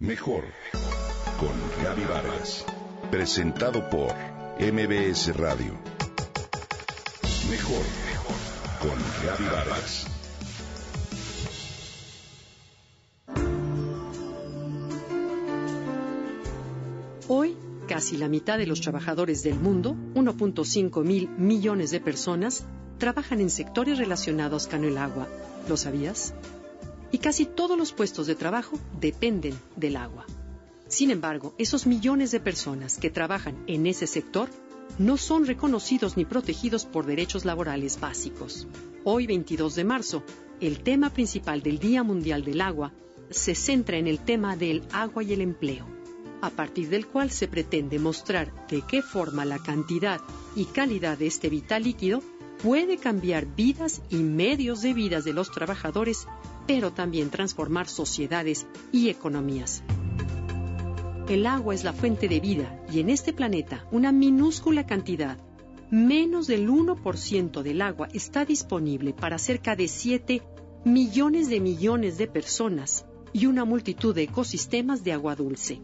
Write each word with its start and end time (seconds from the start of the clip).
Mejor 0.00 0.44
con 1.40 1.82
Gaby 1.82 2.04
Vargas. 2.04 2.64
Presentado 3.10 3.90
por 3.90 4.14
MBS 4.60 5.36
Radio. 5.36 5.76
Mejor 7.50 7.84
con 8.80 8.96
Gaby 9.26 9.44
Vargas. 9.52 10.06
Hoy, 17.26 17.56
casi 17.88 18.18
la 18.18 18.28
mitad 18.28 18.56
de 18.56 18.66
los 18.66 18.80
trabajadores 18.80 19.42
del 19.42 19.58
mundo, 19.58 19.96
1.5 20.14 21.02
mil 21.02 21.28
millones 21.30 21.90
de 21.90 21.98
personas, 21.98 22.64
trabajan 22.98 23.40
en 23.40 23.50
sectores 23.50 23.98
relacionados 23.98 24.68
con 24.68 24.84
el 24.84 24.96
agua. 24.96 25.26
¿Lo 25.68 25.76
sabías? 25.76 26.34
Y 27.10 27.18
casi 27.18 27.46
todos 27.46 27.76
los 27.78 27.92
puestos 27.92 28.26
de 28.26 28.34
trabajo 28.34 28.78
dependen 29.00 29.58
del 29.76 29.96
agua. 29.96 30.26
Sin 30.88 31.10
embargo, 31.10 31.54
esos 31.58 31.86
millones 31.86 32.30
de 32.30 32.40
personas 32.40 32.98
que 32.98 33.10
trabajan 33.10 33.62
en 33.66 33.86
ese 33.86 34.06
sector 34.06 34.48
no 34.98 35.16
son 35.16 35.46
reconocidos 35.46 36.16
ni 36.16 36.24
protegidos 36.24 36.84
por 36.84 37.06
derechos 37.06 37.44
laborales 37.44 38.00
básicos. 38.00 38.66
Hoy, 39.04 39.26
22 39.26 39.74
de 39.74 39.84
marzo, 39.84 40.22
el 40.60 40.80
tema 40.80 41.10
principal 41.10 41.62
del 41.62 41.78
Día 41.78 42.02
Mundial 42.02 42.44
del 42.44 42.60
Agua 42.60 42.92
se 43.30 43.54
centra 43.54 43.98
en 43.98 44.06
el 44.06 44.18
tema 44.18 44.56
del 44.56 44.82
agua 44.92 45.22
y 45.22 45.32
el 45.32 45.42
empleo 45.42 45.98
a 46.40 46.50
partir 46.50 46.88
del 46.88 47.06
cual 47.06 47.30
se 47.30 47.48
pretende 47.48 47.98
mostrar 47.98 48.66
de 48.68 48.82
qué 48.82 49.02
forma 49.02 49.44
la 49.44 49.58
cantidad 49.58 50.20
y 50.54 50.66
calidad 50.66 51.18
de 51.18 51.26
este 51.26 51.48
vital 51.48 51.84
líquido 51.84 52.22
puede 52.62 52.98
cambiar 52.98 53.46
vidas 53.46 54.02
y 54.10 54.16
medios 54.16 54.82
de 54.82 54.94
vidas 54.94 55.24
de 55.24 55.32
los 55.32 55.50
trabajadores, 55.50 56.26
pero 56.66 56.92
también 56.92 57.30
transformar 57.30 57.88
sociedades 57.88 58.66
y 58.92 59.08
economías. 59.08 59.82
El 61.28 61.46
agua 61.46 61.74
es 61.74 61.84
la 61.84 61.92
fuente 61.92 62.28
de 62.28 62.40
vida 62.40 62.82
y 62.90 63.00
en 63.00 63.10
este 63.10 63.32
planeta 63.32 63.86
una 63.90 64.12
minúscula 64.12 64.86
cantidad, 64.86 65.38
menos 65.90 66.46
del 66.46 66.68
1% 66.68 67.62
del 67.62 67.82
agua 67.82 68.08
está 68.12 68.44
disponible 68.44 69.12
para 69.12 69.38
cerca 69.38 69.76
de 69.76 69.88
7 69.88 70.42
millones 70.84 71.48
de 71.48 71.60
millones 71.60 72.18
de 72.18 72.28
personas 72.28 73.04
y 73.32 73.46
una 73.46 73.64
multitud 73.64 74.14
de 74.14 74.22
ecosistemas 74.22 75.04
de 75.04 75.12
agua 75.12 75.34
dulce. 75.36 75.80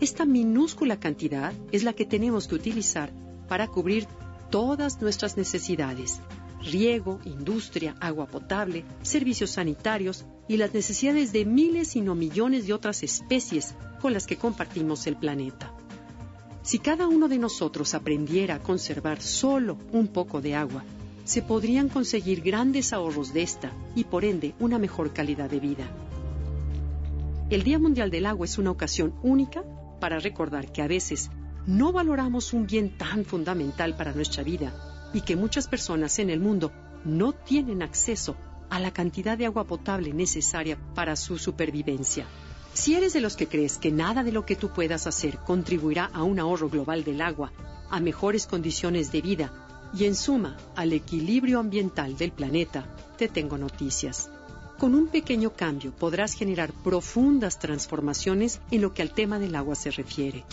Esta 0.00 0.24
minúscula 0.24 0.98
cantidad 0.98 1.52
es 1.72 1.82
la 1.82 1.92
que 1.92 2.06
tenemos 2.06 2.48
que 2.48 2.54
utilizar 2.54 3.12
para 3.48 3.68
cubrir 3.68 4.06
todas 4.50 5.00
nuestras 5.00 5.36
necesidades, 5.36 6.20
riego, 6.62 7.20
industria, 7.24 7.94
agua 8.00 8.26
potable, 8.26 8.84
servicios 9.02 9.50
sanitarios 9.52 10.26
y 10.48 10.56
las 10.56 10.74
necesidades 10.74 11.32
de 11.32 11.44
miles 11.44 11.96
y 11.96 12.00
no 12.00 12.14
millones 12.14 12.66
de 12.66 12.72
otras 12.72 13.02
especies 13.02 13.74
con 14.00 14.12
las 14.12 14.26
que 14.26 14.36
compartimos 14.36 15.06
el 15.06 15.16
planeta. 15.16 15.72
Si 16.62 16.78
cada 16.78 17.06
uno 17.08 17.28
de 17.28 17.38
nosotros 17.38 17.94
aprendiera 17.94 18.56
a 18.56 18.62
conservar 18.62 19.22
solo 19.22 19.78
un 19.92 20.08
poco 20.08 20.40
de 20.40 20.54
agua, 20.54 20.84
se 21.24 21.42
podrían 21.42 21.88
conseguir 21.88 22.42
grandes 22.42 22.92
ahorros 22.92 23.32
de 23.32 23.42
esta 23.42 23.72
y 23.94 24.04
por 24.04 24.24
ende 24.24 24.54
una 24.58 24.78
mejor 24.78 25.12
calidad 25.12 25.48
de 25.48 25.60
vida. 25.60 25.88
El 27.50 27.62
Día 27.62 27.78
Mundial 27.78 28.10
del 28.10 28.26
Agua 28.26 28.46
es 28.46 28.58
una 28.58 28.70
ocasión 28.70 29.14
única 29.22 29.62
para 30.00 30.18
recordar 30.18 30.72
que 30.72 30.82
a 30.82 30.88
veces 30.88 31.30
no 31.66 31.92
valoramos 31.92 32.52
un 32.52 32.66
bien 32.66 32.96
tan 32.96 33.24
fundamental 33.24 33.96
para 33.96 34.12
nuestra 34.12 34.42
vida 34.42 34.72
y 35.12 35.20
que 35.22 35.36
muchas 35.36 35.68
personas 35.68 36.18
en 36.18 36.30
el 36.30 36.40
mundo 36.40 36.72
no 37.04 37.32
tienen 37.32 37.82
acceso 37.82 38.36
a 38.70 38.78
la 38.78 38.92
cantidad 38.92 39.36
de 39.36 39.46
agua 39.46 39.66
potable 39.66 40.12
necesaria 40.12 40.78
para 40.94 41.16
su 41.16 41.38
supervivencia. 41.38 42.26
Si 42.72 42.94
eres 42.94 43.12
de 43.12 43.20
los 43.20 43.36
que 43.36 43.48
crees 43.48 43.78
que 43.78 43.90
nada 43.90 44.22
de 44.22 44.32
lo 44.32 44.46
que 44.46 44.56
tú 44.56 44.68
puedas 44.68 45.06
hacer 45.06 45.38
contribuirá 45.38 46.10
a 46.12 46.22
un 46.22 46.38
ahorro 46.38 46.70
global 46.70 47.02
del 47.02 47.20
agua, 47.20 47.52
a 47.90 47.98
mejores 47.98 48.46
condiciones 48.46 49.10
de 49.10 49.20
vida 49.20 49.52
y 49.92 50.04
en 50.04 50.14
suma 50.14 50.56
al 50.76 50.92
equilibrio 50.92 51.58
ambiental 51.58 52.16
del 52.16 52.30
planeta, 52.30 52.86
te 53.18 53.28
tengo 53.28 53.58
noticias. 53.58 54.30
Con 54.78 54.94
un 54.94 55.08
pequeño 55.08 55.50
cambio 55.50 55.90
podrás 55.90 56.32
generar 56.32 56.72
profundas 56.72 57.58
transformaciones 57.58 58.60
en 58.70 58.82
lo 58.82 58.94
que 58.94 59.02
al 59.02 59.12
tema 59.12 59.38
del 59.38 59.56
agua 59.56 59.74
se 59.74 59.90
refiere. 59.90 60.44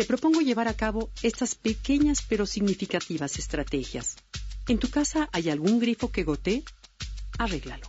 Te 0.00 0.06
propongo 0.06 0.40
llevar 0.40 0.66
a 0.66 0.72
cabo 0.72 1.10
estas 1.22 1.54
pequeñas 1.54 2.24
pero 2.26 2.46
significativas 2.46 3.38
estrategias. 3.38 4.16
¿En 4.66 4.78
tu 4.78 4.88
casa 4.88 5.28
hay 5.30 5.50
algún 5.50 5.78
grifo 5.78 6.10
que 6.10 6.24
gotee? 6.24 6.64
Arréglalo. 7.36 7.86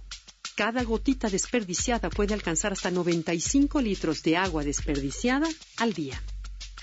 Cada 0.58 0.84
gotita 0.84 1.30
desperdiciada 1.30 2.10
puede 2.10 2.34
alcanzar 2.34 2.74
hasta 2.74 2.92
95 2.92 3.80
litros 3.80 4.24
de 4.24 4.36
agua 4.36 4.66
desperdiciada 4.66 5.48
al 5.78 5.94
día. 5.94 6.22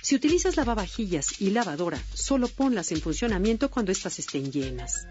Si 0.00 0.14
utilizas 0.14 0.56
lavavajillas 0.56 1.42
y 1.42 1.50
lavadora, 1.50 2.02
solo 2.14 2.48
ponlas 2.48 2.90
en 2.92 3.02
funcionamiento 3.02 3.70
cuando 3.70 3.92
éstas 3.92 4.18
estén 4.18 4.50
llenas. 4.50 5.06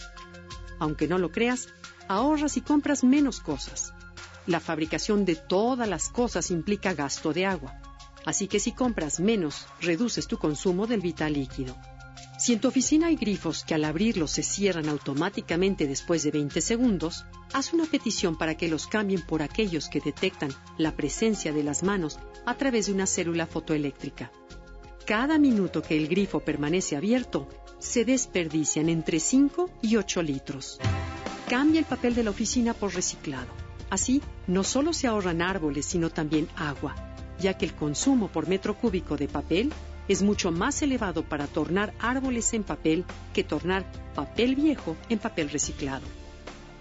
Aunque 0.79 1.07
no 1.07 1.19
lo 1.19 1.31
creas, 1.31 1.67
ahorras 2.07 2.57
y 2.57 2.61
compras 2.61 3.03
menos 3.03 3.39
cosas. 3.39 3.93
La 4.47 4.61
fabricación 4.61 5.25
de 5.25 5.35
todas 5.35 5.87
las 5.87 6.09
cosas 6.09 6.49
implica 6.49 6.95
gasto 6.95 7.33
de 7.33 7.45
agua, 7.45 7.79
así 8.25 8.47
que 8.47 8.59
si 8.59 8.71
compras 8.71 9.19
menos, 9.19 9.67
reduces 9.81 10.27
tu 10.27 10.37
consumo 10.37 10.87
del 10.87 11.01
vital 11.01 11.33
líquido. 11.33 11.75
Si 12.37 12.53
en 12.53 12.59
tu 12.59 12.67
oficina 12.67 13.07
hay 13.07 13.15
grifos 13.15 13.63
que 13.63 13.73
al 13.73 13.83
abrirlos 13.83 14.31
se 14.31 14.43
cierran 14.43 14.89
automáticamente 14.89 15.87
después 15.87 16.21
de 16.23 16.31
20 16.31 16.61
segundos, 16.61 17.25
haz 17.51 17.73
una 17.73 17.85
petición 17.85 18.37
para 18.37 18.55
que 18.55 18.67
los 18.67 18.85
cambien 18.85 19.21
por 19.21 19.41
aquellos 19.41 19.89
que 19.89 20.01
detectan 20.01 20.51
la 20.77 20.95
presencia 20.95 21.51
de 21.51 21.63
las 21.63 21.81
manos 21.81 22.19
a 22.45 22.53
través 22.55 22.85
de 22.85 22.93
una 22.93 23.07
célula 23.07 23.47
fotoeléctrica. 23.47 24.31
Cada 25.05 25.39
minuto 25.39 25.81
que 25.81 25.97
el 25.97 26.07
grifo 26.07 26.41
permanece 26.41 26.95
abierto, 26.95 27.47
se 27.79 28.05
desperdician 28.05 28.89
entre 28.89 29.19
5 29.19 29.69
y 29.81 29.95
8 29.95 30.21
litros. 30.21 30.79
Cambia 31.49 31.79
el 31.79 31.85
papel 31.85 32.13
de 32.13 32.23
la 32.23 32.31
oficina 32.31 32.73
por 32.73 32.93
reciclado. 32.93 33.47
Así, 33.89 34.21
no 34.47 34.63
solo 34.63 34.93
se 34.93 35.07
ahorran 35.07 35.41
árboles, 35.41 35.85
sino 35.85 36.09
también 36.09 36.49
agua, 36.55 36.95
ya 37.39 37.55
que 37.57 37.65
el 37.65 37.73
consumo 37.73 38.27
por 38.27 38.47
metro 38.47 38.77
cúbico 38.77 39.17
de 39.17 39.27
papel 39.27 39.71
es 40.07 40.21
mucho 40.21 40.51
más 40.51 40.81
elevado 40.81 41.23
para 41.23 41.47
tornar 41.47 41.93
árboles 41.99 42.53
en 42.53 42.63
papel 42.63 43.05
que 43.33 43.43
tornar 43.43 43.85
papel 44.15 44.55
viejo 44.55 44.95
en 45.09 45.19
papel 45.19 45.49
reciclado. 45.49 46.05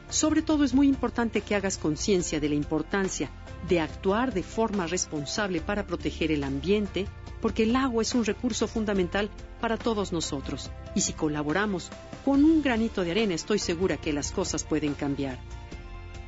Sobre 0.09 0.43
todo 0.43 0.65
es 0.65 0.73
muy 0.73 0.87
importante 0.87 1.41
que 1.41 1.57
hagas 1.57 1.79
conciencia 1.79 2.39
de 2.39 2.49
la 2.49 2.55
importancia 2.55 3.31
de 3.69 3.81
actuar 3.81 4.33
de 4.33 4.43
forma 4.43 4.87
responsable 4.87 5.61
para 5.61 5.87
proteger 5.87 6.31
el 6.31 6.45
ambiente, 6.45 7.07
porque 7.43 7.65
el 7.65 7.75
agua 7.75 8.03
es 8.03 8.15
un 8.15 8.25
recurso 8.25 8.69
fundamental 8.69 9.31
para 9.61 9.77
todos 9.77 10.13
nosotros. 10.13 10.71
Y 10.95 11.01
si 11.01 11.13
colaboramos 11.13 11.91
con 12.25 12.45
un 12.45 12.63
granito 12.63 13.03
de 13.03 13.11
arena, 13.11 13.35
estoy 13.35 13.59
segura 13.59 13.97
que 13.97 14.13
las 14.13 14.31
cosas 14.31 14.63
pueden 14.63 14.95
cambiar. 14.95 15.39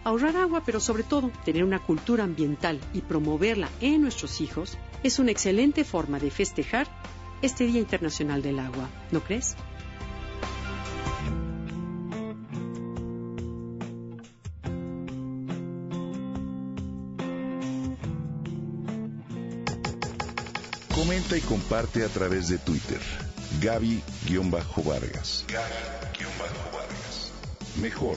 Ahorrar 0.09 0.37
agua, 0.39 0.63
pero 0.65 0.81
sobre 0.81 1.03
todo 1.03 1.31
tener 1.45 1.63
una 1.63 1.81
cultura 1.81 2.25
ambiental 2.25 2.81
y 2.95 3.03
promoverla 3.03 3.69
en 3.83 4.01
nuestros 4.01 4.41
hijos, 4.41 4.79
es 5.03 5.19
una 5.19 5.33
excelente 5.33 5.85
forma 5.85 6.19
de 6.19 6.31
festejar 6.31 6.89
este 7.43 7.65
Día 7.67 7.79
Internacional 7.79 8.41
del 8.41 8.59
Agua, 8.59 8.89
¿no 9.11 9.21
crees? 9.21 9.55
Comenta 20.95 21.37
y 21.37 21.43
comparte 21.43 22.03
a 22.03 22.09
través 22.09 22.49
de 22.49 22.57
Twitter. 22.57 23.03
Gaby-Vargas. 23.61 25.45
Gaby-Vargas. 25.49 27.33
Mejor 27.83 28.17